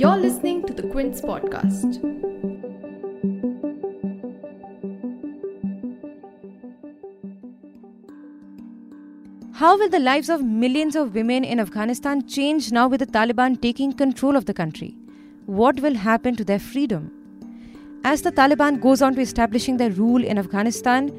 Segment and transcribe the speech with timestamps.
[0.00, 2.00] You're listening to the Quint podcast.
[9.52, 13.60] How will the lives of millions of women in Afghanistan change now with the Taliban
[13.60, 14.96] taking control of the country?
[15.44, 17.12] What will happen to their freedom?
[18.04, 21.12] As the Taliban goes on to establishing their rule in Afghanistan,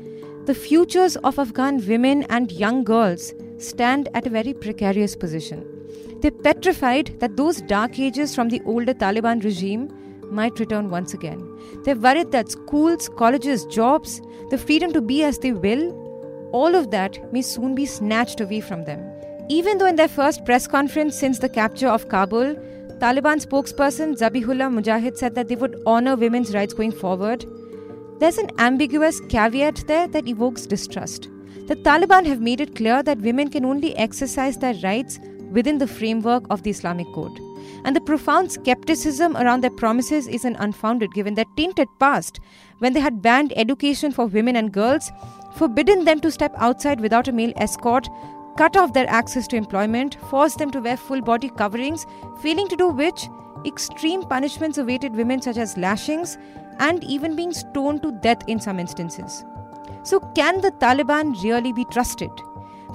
[0.47, 3.31] the futures of Afghan women and young girls
[3.61, 5.65] stand at a very precarious position.
[6.21, 9.91] They're petrified that those dark ages from the older Taliban regime
[10.31, 11.47] might return once again.
[11.83, 15.97] They're worried that schools, colleges, jobs, the freedom to be as they will,
[16.51, 19.03] all of that may soon be snatched away from them.
[19.49, 22.55] Even though in their first press conference since the capture of Kabul,
[22.99, 27.45] Taliban spokesperson Zabihullah Mujahid said that they would honor women's rights going forward,
[28.19, 31.27] there's an ambiguous caveat there that evokes distrust.
[31.71, 35.21] The Taliban have made it clear that women can only exercise their rights
[35.53, 37.39] within the framework of the Islamic Code.
[37.85, 42.41] And the profound skepticism around their promises is an unfounded given their tainted past
[42.79, 45.13] when they had banned education for women and girls
[45.55, 48.09] forbidden them to step outside without a male escort,
[48.57, 52.05] cut off their access to employment, forced them to wear full body coverings,
[52.41, 53.29] failing to do which,
[53.65, 56.37] extreme punishments awaited women such as lashings
[56.79, 59.45] and even being stoned to death in some instances.
[60.03, 62.31] So, can the Taliban really be trusted?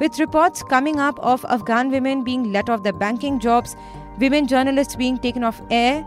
[0.00, 3.76] With reports coming up of Afghan women being let off their banking jobs,
[4.18, 6.04] women journalists being taken off air,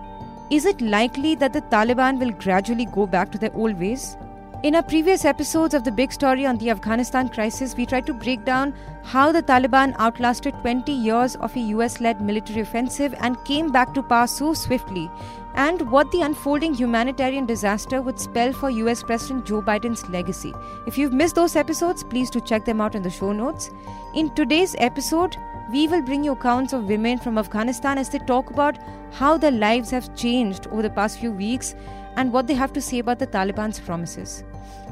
[0.50, 4.18] is it likely that the Taliban will gradually go back to their old ways?
[4.62, 8.14] In our previous episodes of the big story on the Afghanistan crisis, we tried to
[8.14, 13.42] break down how the Taliban outlasted 20 years of a US led military offensive and
[13.46, 15.10] came back to power so swiftly,
[15.56, 20.54] and what the unfolding humanitarian disaster would spell for US President Joe Biden's legacy.
[20.86, 23.70] If you've missed those episodes, please do check them out in the show notes.
[24.16, 25.36] In today's episode,
[25.72, 28.78] we will bring you accounts of women from Afghanistan as they talk about
[29.12, 31.76] how their lives have changed over the past few weeks
[32.16, 34.44] and what they have to say about the Taliban's promises.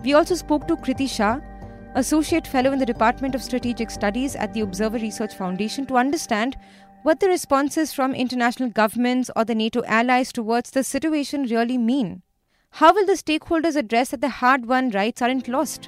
[0.04, 1.40] We also spoke to Kriti Shah,
[1.96, 6.58] Associate Fellow in the Department of Strategic Studies at the Observer Research Foundation, to understand
[7.07, 12.22] what the responses from international governments or the NATO allies towards the situation really mean.
[12.72, 15.88] How will the stakeholders address that the hard won rights aren't lost?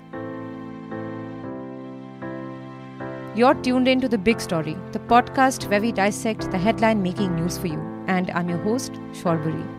[3.35, 7.35] You're tuned in to The Big Story, the podcast where we dissect the headline making
[7.35, 7.81] news for you.
[8.07, 9.78] And I'm your host, Shorbori.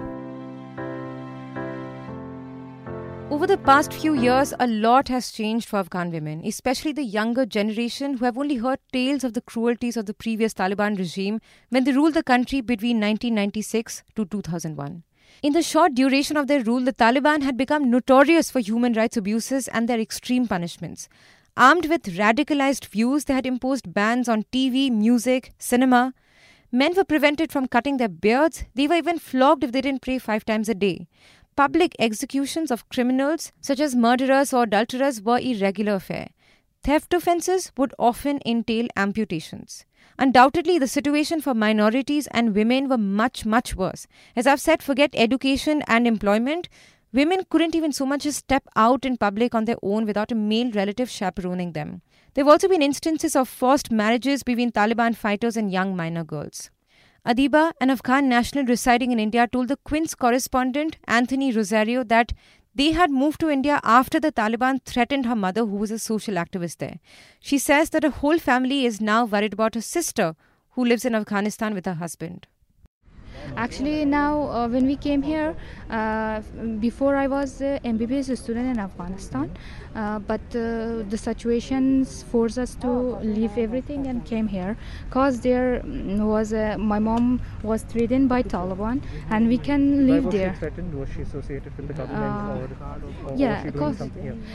[3.30, 7.46] Over the past few years, a lot has changed for Afghan women, especially the younger
[7.46, 11.84] generation who have only heard tales of the cruelties of the previous Taliban regime when
[11.84, 15.04] they ruled the country between 1996 to 2001.
[15.44, 19.16] In the short duration of their rule, the Taliban had become notorious for human rights
[19.16, 21.08] abuses and their extreme punishments.
[21.56, 26.14] Armed with radicalized views, they had imposed bans on TV, music, cinema.
[26.72, 28.64] Men were prevented from cutting their beards.
[28.74, 31.06] They were even flogged if they didn't pray five times a day
[31.60, 36.28] public executions of criminals, such as murderers or adulterers, were irregular affair.
[36.82, 39.84] Theft offences would often entail amputations.
[40.18, 44.06] Undoubtedly, the situation for minorities and women were much, much worse.
[44.34, 46.70] As I've said, forget education and employment.
[47.12, 50.34] Women couldn't even so much as step out in public on their own without a
[50.34, 52.00] male relative chaperoning them.
[52.32, 56.70] There have also been instances of forced marriages between Taliban fighters and young minor girls.
[57.26, 62.32] Adiba, an Afghan national residing in India, told the Quint correspondent Anthony Rosario that
[62.74, 66.36] they had moved to India after the Taliban threatened her mother, who was a social
[66.36, 66.98] activist there.
[67.38, 70.34] She says that her whole family is now worried about her sister,
[70.70, 72.46] who lives in Afghanistan with her husband.
[73.56, 75.54] Actually, now uh, when we came here,
[75.90, 76.40] uh,
[76.78, 79.50] before I was a MBBS student in Afghanistan,
[79.94, 82.88] uh, but uh, the situations forced us to
[83.22, 84.76] leave everything and came here
[85.08, 90.34] because there was a, my mom was threatened by Taliban and we can live was
[90.34, 90.52] there.
[90.54, 90.94] She threatened?
[90.94, 94.10] Was she associated with the government Uh, or, or yeah, was cause?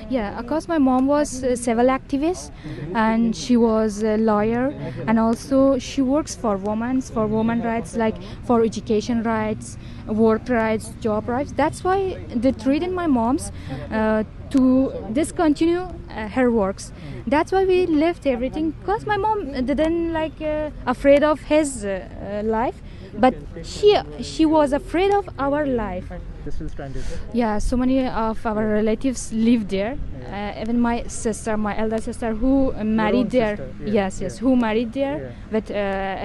[0.10, 0.42] Yeah.
[0.42, 2.52] because my mom was a civil activist
[2.94, 4.74] and she was a lawyer
[5.08, 9.78] and also she works for women for women rights like for education rights,
[10.08, 11.52] work rights, job rights.
[11.52, 13.52] That's why they threatened my mom's
[13.92, 16.92] uh, to discontinue uh, her works.
[17.28, 22.08] That's why we left everything because my mom didn't like uh, afraid of his uh,
[22.22, 22.82] uh, life,
[23.18, 26.10] but she she was afraid of our life.
[26.44, 27.04] They're still stranded.
[27.34, 29.98] Yeah, so many of our relatives live there.
[30.32, 33.58] Uh, even my sister, my elder sister, who married there.
[33.80, 34.40] yeah, yes, yes, yeah.
[34.42, 35.32] who married there Yeah.
[35.52, 35.76] with uh,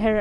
[0.05, 0.17] her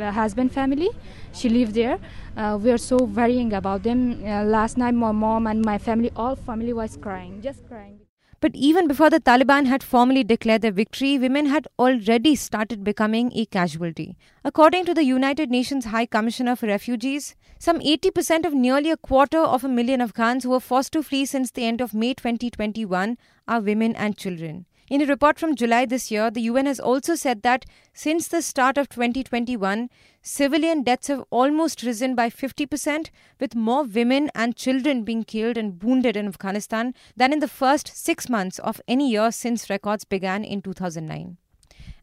[0.00, 0.90] uh, husband family.
[1.32, 1.98] She lived there.
[2.36, 4.22] Uh, we are so worrying about them.
[4.24, 7.98] Uh, last night, my mom and my family, all family, was crying, just crying.
[8.44, 13.32] But even before the Taliban had formally declared their victory, women had already started becoming
[13.34, 14.18] a casualty.
[14.44, 19.38] According to the United Nations High Commissioner for Refugees, some 80% of nearly a quarter
[19.38, 23.16] of a million Afghans who were forced to flee since the end of May 2021
[23.48, 24.66] are women and children.
[24.90, 27.64] In a report from July this year, the UN has also said that
[27.94, 29.88] since the start of 2021,
[30.20, 33.08] civilian deaths have almost risen by 50%,
[33.40, 37.96] with more women and children being killed and wounded in Afghanistan than in the first
[37.96, 41.38] six months of any year since records began in 2009.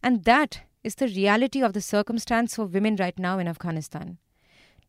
[0.01, 4.17] And that is the reality of the circumstance for women right now in Afghanistan.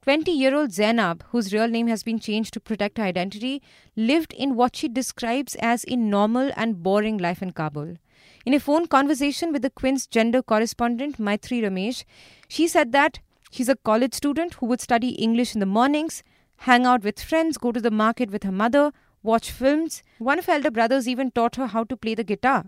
[0.02, 3.62] 20 year old Zainab, whose real name has been changed to protect her identity,
[3.94, 7.94] lived in what she describes as a normal and boring life in Kabul.
[8.44, 12.02] In a phone conversation with the Quint's gender correspondent, Maitri Ramesh,
[12.48, 13.20] she said that
[13.52, 16.24] she's a college student who would study English in the mornings,
[16.56, 18.90] hang out with friends, go to the market with her mother,
[19.22, 20.02] watch films.
[20.18, 22.64] One of her elder brothers even taught her how to play the guitar.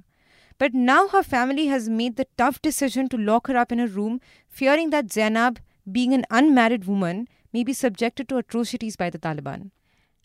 [0.56, 3.88] But now her family has made the tough decision to lock her up in a
[3.88, 5.58] room, fearing that Zainab
[5.90, 9.70] being an unmarried woman, may be subjected to atrocities by the Taliban.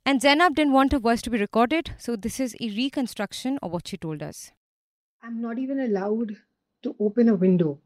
[0.06, 3.72] And Zainab didn't want her voice to be recorded, so this is a reconstruction of
[3.72, 4.52] what she told us.
[5.22, 6.38] I'm not even allowed
[6.84, 7.80] to open a window.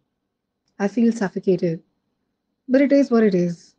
[0.79, 1.81] I feel suffocated.
[2.69, 3.75] But it is what it is.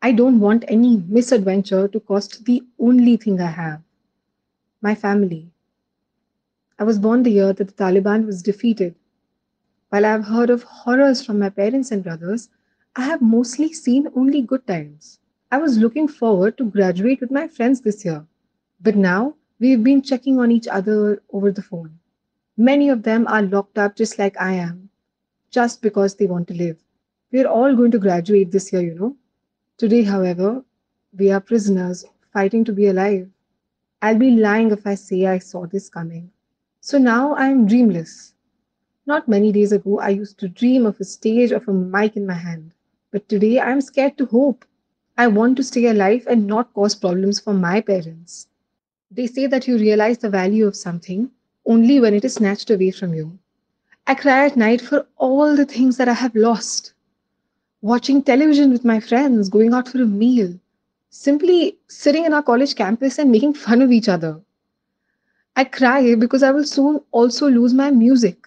[0.00, 3.82] I don't want any misadventure to cost the only thing I have
[4.80, 5.50] my family.
[6.78, 8.94] I was born the year that the Taliban was defeated.
[9.88, 12.48] While I have heard of horrors from my parents and brothers,
[12.96, 15.20] I have mostly seen only good times.
[15.50, 18.26] I was looking forward to graduate with my friends this year,
[18.80, 21.98] but now we've been checking on each other over the phone.
[22.56, 24.90] Many of them are locked up just like I am,
[25.50, 26.82] just because they want to live.
[27.30, 29.16] We're all going to graduate this year, you know.
[29.76, 30.64] Today, however,
[31.16, 33.28] we are prisoners fighting to be alive.
[34.02, 36.32] I'll be lying if I say I saw this coming.
[36.80, 38.34] So now I am dreamless.
[39.06, 42.26] Not many days ago, I used to dream of a stage of a mic in
[42.26, 42.72] my hand.
[43.10, 44.64] But today I'm scared to hope.
[45.16, 48.48] I want to stay alive and not cause problems for my parents.
[49.10, 51.30] They say that you realize the value of something
[51.66, 53.38] only when it is snatched away from you.
[54.06, 56.94] I cry at night for all the things that I have lost.
[57.82, 60.58] Watching television with my friends, going out for a meal,
[61.10, 64.40] simply sitting in our college campus and making fun of each other.
[65.56, 68.46] I cry because I will soon also lose my music.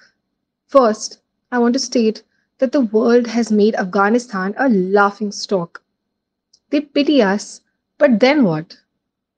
[0.67, 1.19] First,
[1.51, 2.23] I want to state
[2.61, 5.81] that the world has made Afghanistan a laughing stock.
[6.69, 7.61] They pity us,
[7.97, 8.77] but then what?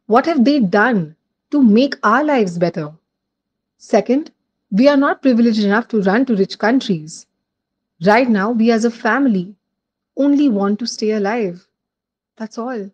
[0.08, 1.16] What have they done
[1.52, 2.92] to make our lives better?
[3.78, 4.32] Second,
[4.72, 7.26] we are not privileged enough to run to rich countries.
[8.06, 9.56] Right now, we as a family
[10.18, 11.66] only want to stay alive.
[12.36, 12.92] That's all.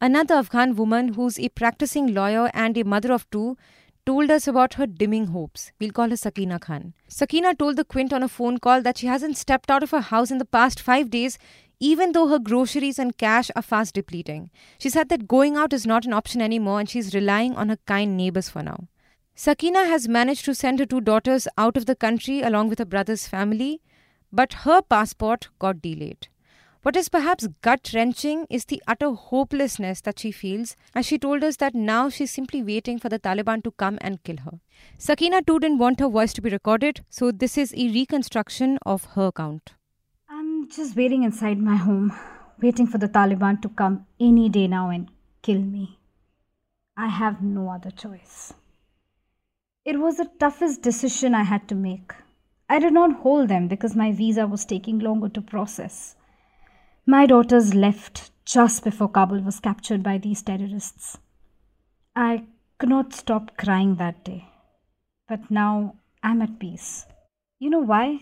[0.00, 3.58] Another Afghan woman who's a practicing lawyer and a mother of two
[4.06, 5.72] told us about her dimming hopes.
[5.80, 6.94] We'll call her Sakina Khan.
[7.08, 10.00] Sakina told the Quint on a phone call that she hasn't stepped out of her
[10.00, 11.38] house in the past five days,
[11.80, 14.50] even though her groceries and cash are fast depleting.
[14.78, 17.78] She said that going out is not an option anymore and she's relying on her
[17.86, 18.86] kind neighbors for now.
[19.34, 22.84] Sakina has managed to send her two daughters out of the country along with her
[22.84, 23.82] brother's family,
[24.32, 26.28] but her passport got delayed.
[26.86, 31.42] What is perhaps gut wrenching is the utter hopelessness that she feels as she told
[31.42, 34.60] us that now she's simply waiting for the Taliban to come and kill her.
[34.96, 39.04] Sakina too didn't want her voice to be recorded, so this is a reconstruction of
[39.16, 39.72] her account.
[40.28, 42.16] I'm just waiting inside my home,
[42.62, 45.08] waiting for the Taliban to come any day now and
[45.42, 45.98] kill me.
[46.96, 48.54] I have no other choice.
[49.84, 52.12] It was the toughest decision I had to make.
[52.68, 56.14] I did not hold them because my visa was taking longer to process.
[57.08, 61.18] My daughters left just before Kabul was captured by these terrorists.
[62.16, 62.46] I
[62.78, 64.48] could not stop crying that day.
[65.28, 65.94] But now
[66.24, 67.06] I'm at peace.
[67.60, 68.18] You know why?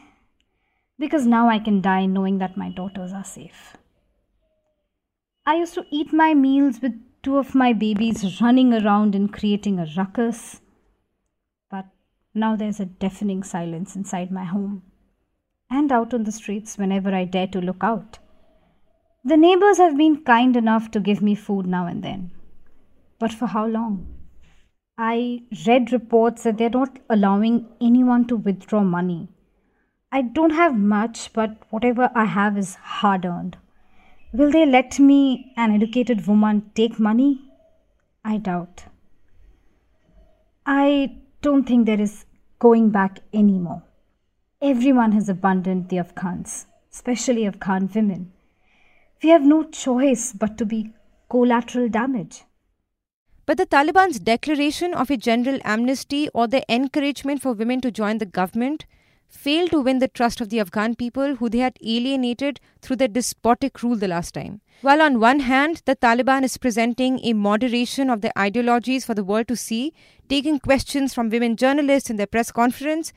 [0.99, 3.75] Because now I can die knowing that my daughters are safe.
[5.47, 9.79] I used to eat my meals with two of my babies running around and creating
[9.79, 10.61] a ruckus.
[11.71, 11.87] But
[12.35, 14.83] now there's a deafening silence inside my home
[15.71, 18.19] and out on the streets whenever I dare to look out.
[19.27, 22.31] The neighbors have been kind enough to give me food now and then.
[23.19, 24.07] But for how long?
[24.99, 29.29] I read reports that they're not allowing anyone to withdraw money.
[30.13, 33.57] I don't have much, but whatever I have is hard earned.
[34.35, 37.51] Will they let me, an educated woman, take money?
[38.27, 38.85] I doubt.
[40.67, 42.27] I don't think there is
[42.59, 43.85] going back anymore.
[44.61, 48.34] Everyone has abandoned the Afghans, especially Afghan women.
[49.25, 50.93] We have no choice but to be
[51.31, 52.43] collateral damage.
[53.47, 58.19] But the Taliban's declaration of a general amnesty or their encouragement for women to join
[58.19, 58.85] the government
[59.27, 63.09] failed to win the trust of the Afghan people who they had alienated through their
[63.09, 64.61] despotic rule the last time.
[64.83, 69.25] While on one hand, the Taliban is presenting a moderation of their ideologies for the
[69.25, 69.95] world to see,
[70.29, 73.15] taking questions from women journalists in their press conference,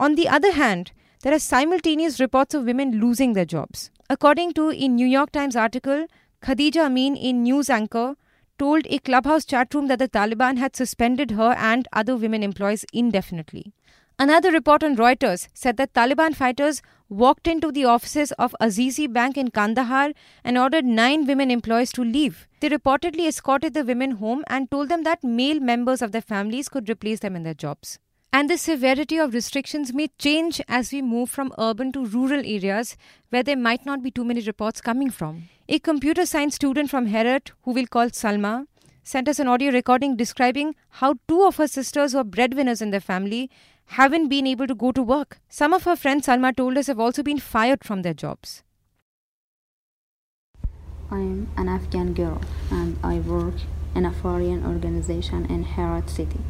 [0.00, 0.90] on the other hand,
[1.22, 3.92] there are simultaneous reports of women losing their jobs.
[4.10, 6.06] According to a New York Times article,
[6.42, 8.16] Khadija Amin, a news anchor,
[8.58, 12.84] told a clubhouse chat room that the Taliban had suspended her and other women employees
[12.92, 13.72] indefinitely.
[14.18, 19.38] Another report on Reuters said that Taliban fighters walked into the offices of Azizi Bank
[19.38, 20.12] in Kandahar
[20.44, 22.46] and ordered nine women employees to leave.
[22.60, 26.68] They reportedly escorted the women home and told them that male members of their families
[26.68, 27.98] could replace them in their jobs.
[28.36, 32.96] And the severity of restrictions may change as we move from urban to rural areas
[33.30, 35.44] where there might not be too many reports coming from.
[35.68, 38.66] A computer science student from Herat, who we'll call Salma,
[39.04, 42.90] sent us an audio recording describing how two of her sisters who are breadwinners in
[42.90, 43.50] their family
[43.98, 45.38] haven't been able to go to work.
[45.48, 48.64] Some of her friends, Salma told us, have also been fired from their jobs.
[51.08, 52.40] I'm an Afghan girl
[52.72, 53.54] and I work
[53.94, 56.40] in a foreign organization in Herat city.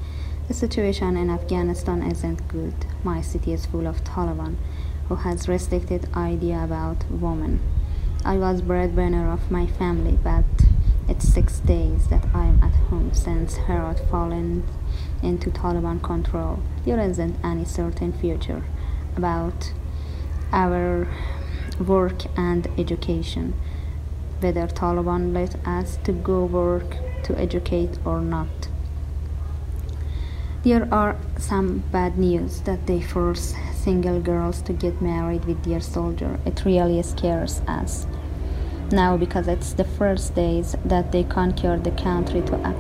[0.47, 2.75] The situation in Afghanistan isn't good.
[3.03, 4.57] My city is full of Taliban
[5.09, 7.61] who has restricted idea about women.
[8.27, 10.45] I was breadwinner of my family, but
[11.09, 14.65] it's six days that I'm at home since Herat fallen
[15.23, 16.61] into Taliban control.
[16.85, 18.65] There isn't any certain future
[19.17, 19.73] about
[20.53, 21.09] our
[21.79, 23.55] work and education,
[24.41, 28.69] whether Taliban let us to go work to educate or not.
[30.64, 35.78] There are some bad news that they force single girls to get married with their
[35.78, 36.40] soldier.
[36.47, 38.06] It really scares us
[38.90, 42.73] now because it's the first days that they conquer the country to uh,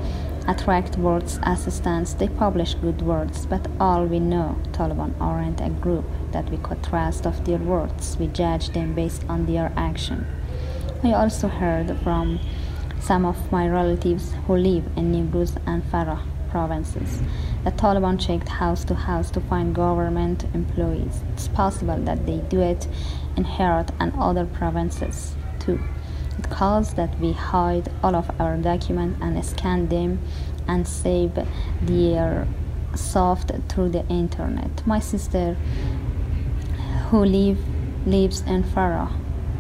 [0.48, 2.14] attract words assistance.
[2.14, 6.82] They publish good words, but all we know, Taliban aren't a group that we could
[6.82, 8.16] trust of their words.
[8.16, 10.26] We judge them based on their action.
[11.02, 12.40] I also heard from
[12.98, 16.22] some of my relatives who live in Nimruz and Farah
[16.54, 17.20] provinces.
[17.64, 21.20] The Taliban checked house to house to find government employees.
[21.32, 22.86] It's possible that they do it
[23.36, 25.80] in Herat and other provinces too.
[26.38, 30.20] It calls that we hide all of our documents and scan them
[30.68, 31.32] and save
[31.82, 32.46] their
[32.94, 34.86] soft through the internet.
[34.86, 35.56] My sister,
[37.08, 37.58] who live,
[38.06, 39.10] lives in Farah,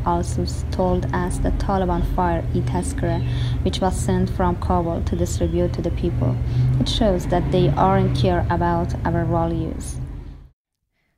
[0.06, 3.22] also told us that Taliban fire e-tazkira,
[3.64, 6.36] which was sent from Kabul to distribute to the people.
[6.80, 9.98] It shows that they aren't care about our values.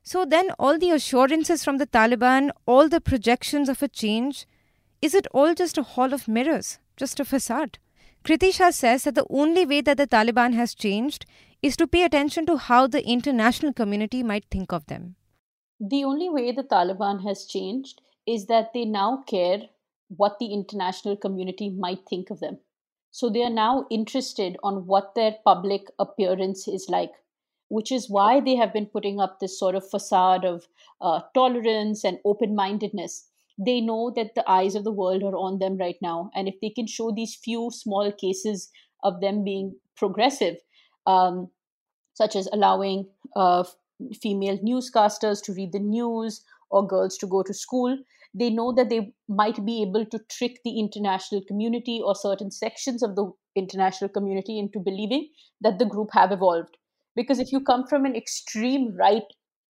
[0.03, 4.45] So then, all the assurances from the Taliban, all the projections of a change,
[5.01, 7.77] is it all just a hall of mirrors, just a facade?
[8.23, 11.25] Kriti Shah says that the only way that the Taliban has changed
[11.61, 15.15] is to pay attention to how the international community might think of them.
[15.79, 19.61] The only way the Taliban has changed is that they now care
[20.09, 22.57] what the international community might think of them.
[23.11, 27.11] So they are now interested on what their public appearance is like,
[27.69, 30.67] which is why they have been putting up this sort of facade of
[31.01, 35.59] uh, tolerance and open mindedness they know that the eyes of the world are on
[35.59, 36.31] them right now.
[36.35, 38.69] And if they can show these few small cases
[39.03, 40.57] of them being progressive,
[41.05, 41.49] um,
[42.13, 43.63] such as allowing uh,
[44.21, 47.97] female newscasters to read the news or girls to go to school,
[48.33, 53.01] they know that they might be able to trick the international community or certain sections
[53.01, 55.29] of the international community into believing
[55.61, 56.77] that the group have evolved.
[57.15, 59.23] Because if you come from an extreme right,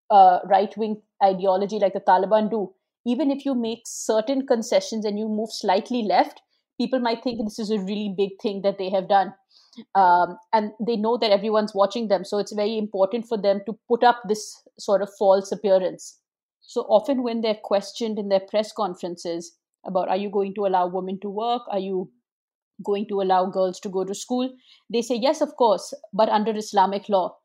[0.09, 2.73] uh, right wing ideology like the Taliban do,
[3.05, 6.41] even if you make certain concessions and you move slightly left,
[6.77, 9.33] people might think this is a really big thing that they have done.
[9.95, 12.25] Um, and they know that everyone's watching them.
[12.25, 16.19] So it's very important for them to put up this sort of false appearance.
[16.61, 19.55] So often, when they're questioned in their press conferences
[19.85, 21.61] about are you going to allow women to work?
[21.71, 22.11] Are you
[22.83, 24.51] going to allow girls to go to school?
[24.91, 27.37] They say, yes, of course, but under Islamic law.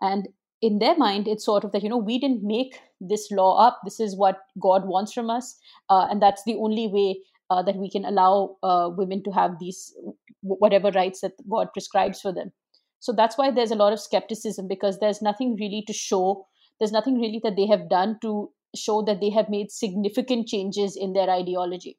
[0.00, 0.28] And
[0.62, 3.80] in their mind, it's sort of that, you know, we didn't make this law up.
[3.84, 5.56] This is what God wants from us.
[5.90, 9.58] Uh, and that's the only way uh, that we can allow uh, women to have
[9.60, 9.94] these,
[10.42, 12.52] whatever rights that God prescribes for them.
[13.00, 16.46] So that's why there's a lot of skepticism because there's nothing really to show.
[16.80, 20.96] There's nothing really that they have done to show that they have made significant changes
[20.96, 21.98] in their ideology.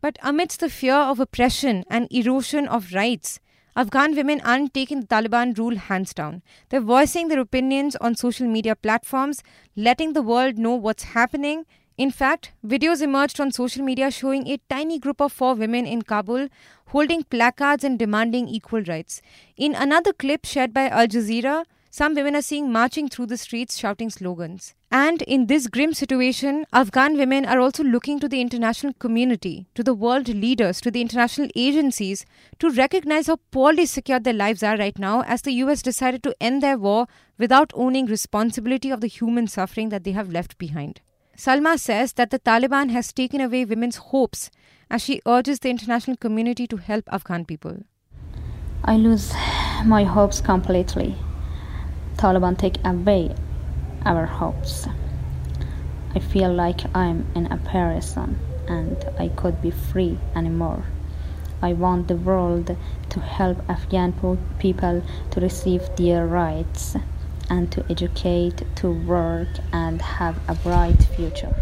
[0.00, 3.40] But amidst the fear of oppression and erosion of rights,
[3.74, 6.42] Afghan women aren't taking the Taliban rule hands down.
[6.68, 9.42] They're voicing their opinions on social media platforms,
[9.76, 11.64] letting the world know what's happening
[11.98, 16.02] In fact, videos emerged on social media showing a tiny group of four women in
[16.02, 16.48] Kabul
[16.86, 19.20] holding placards and demanding equal rights.
[19.56, 23.76] In another clip shared by Al Jazeera, some women are seen marching through the streets
[23.76, 24.74] shouting slogans.
[24.90, 29.82] And in this grim situation, Afghan women are also looking to the international community, to
[29.82, 32.24] the world leaders, to the international agencies
[32.60, 36.34] to recognize how poorly secured their lives are right now as the US decided to
[36.40, 37.06] end their war
[37.36, 41.02] without owning responsibility of the human suffering that they have left behind.
[41.36, 44.50] Salma says that the Taliban has taken away women's hopes
[44.90, 47.84] as she urges the international community to help Afghan people.
[48.84, 49.32] I lose
[49.84, 51.16] my hopes completely.
[52.16, 53.34] Taliban take away
[54.04, 54.86] our hopes.
[56.14, 60.84] I feel like I'm in a prison and I could be free anymore.
[61.62, 62.76] I want the world
[63.08, 64.12] to help Afghan
[64.58, 66.96] people to receive their rights
[67.50, 71.54] and to educate, to work, and have a bright future.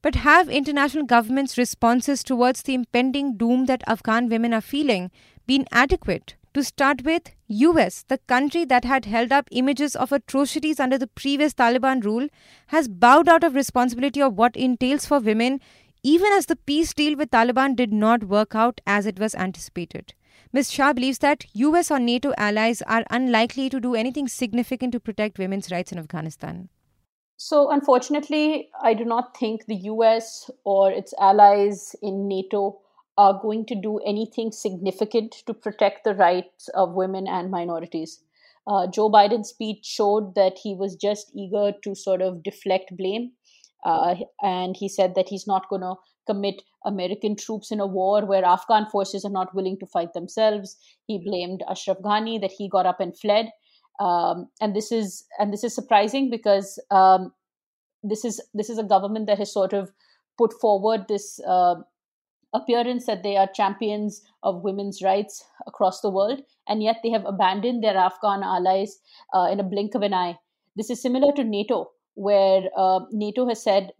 [0.00, 5.10] But have international governments' responses towards the impending doom that Afghan women are feeling
[5.46, 6.34] been adequate?
[6.54, 11.06] To start with, US, the country that had held up images of atrocities under the
[11.06, 12.28] previous Taliban rule,
[12.68, 15.60] has bowed out of responsibility of what entails for women
[16.02, 20.14] even as the peace deal with Taliban did not work out as it was anticipated.
[20.50, 20.70] Ms.
[20.72, 25.38] Shah believes that US or NATO allies are unlikely to do anything significant to protect
[25.38, 26.70] women's rights in Afghanistan.
[27.36, 32.80] So, unfortunately, I do not think the US or its allies in NATO
[33.18, 38.20] are going to do anything significant to protect the rights of women and minorities.
[38.66, 43.32] Uh, Joe Biden's speech showed that he was just eager to sort of deflect blame.
[43.84, 45.94] Uh, and he said that he's not going to
[46.26, 50.76] commit American troops in a war where Afghan forces are not willing to fight themselves.
[51.06, 53.50] He blamed Ashraf Ghani that he got up and fled.
[54.00, 57.32] Um, and this is and this is surprising because um,
[58.02, 59.90] this is this is a government that has sort of
[60.36, 61.74] put forward this uh,
[62.54, 67.24] appearance that they are champions of women's rights across the world, and yet they have
[67.26, 68.98] abandoned their Afghan allies
[69.34, 70.38] uh, in a blink of an eye.
[70.76, 73.92] This is similar to NATO, where uh, NATO has said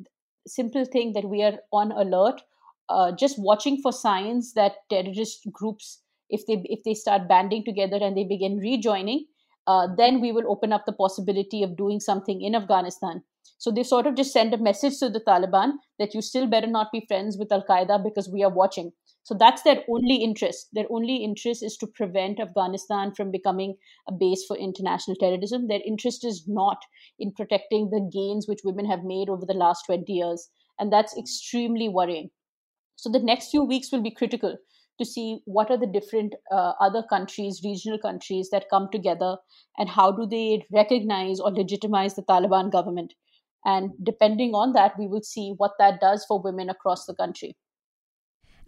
[0.47, 2.41] simple thing that we are on alert,
[2.89, 7.99] uh, just watching for signs that terrorist groups, if they if they start banding together
[8.01, 9.27] and they begin rejoining,
[9.67, 13.23] uh, then we will open up the possibility of doing something in Afghanistan.
[13.59, 16.67] So they sort of just send a message to the Taliban that you still better
[16.67, 18.93] not be friends with Al Qaeda because we are watching.
[19.29, 20.69] So that's their only interest.
[20.73, 23.77] Their only interest is to prevent Afghanistan from becoming
[24.09, 25.69] a base for international terrorism.
[25.69, 26.79] Their interest is not
[27.19, 30.49] in protecting the gains which women have made over the last 20 years.
[30.79, 32.31] And that's extremely worrying.
[32.97, 34.57] So the next few weeks will be critical
[34.99, 39.37] to see what are the different uh, other countries, regional countries that come together
[39.77, 43.13] and how do they recognize or legitimize the Taliban government.
[43.67, 47.59] And depending on that, we will see what that does for women across the country.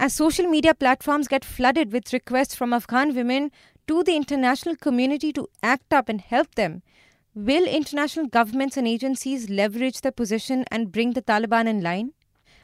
[0.02, 3.50] As social media platforms get flooded with requests from Afghan women
[3.86, 6.82] to the international community to act up and help them,
[7.34, 12.14] will international governments and agencies leverage their position and bring the Taliban in line?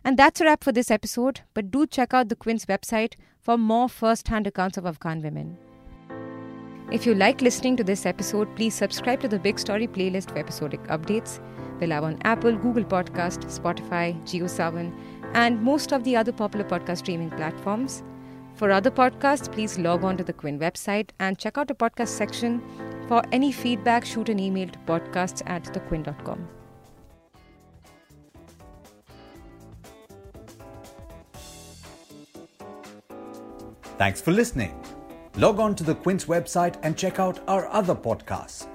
[0.02, 3.58] And that's a wrap for this episode, but do check out the Quint's website for
[3.58, 5.58] more first hand accounts of Afghan women.
[6.90, 10.38] If you like listening to this episode, please subscribe to the Big Story playlist for
[10.38, 11.38] episodic updates.
[11.80, 14.92] We're on Apple, Google Podcast, Spotify, JioSaavn,
[15.34, 18.02] and most of the other popular podcast streaming platforms.
[18.54, 22.08] For other podcasts, please log on to the Quint website and check out the podcast
[22.08, 22.62] section.
[23.06, 26.48] For any feedback, shoot an email to podcasts at thequint.com.
[33.98, 34.78] Thanks for listening.
[35.36, 38.66] Log on to the Quint's website and check out our other podcasts